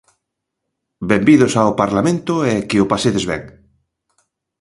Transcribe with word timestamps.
Benvidos 1.09 1.53
ao 1.55 1.77
Parlamento 1.81 2.33
e 2.51 2.53
que 2.69 2.81
o 2.83 2.89
pasades 2.91 3.25
ben. 3.31 3.41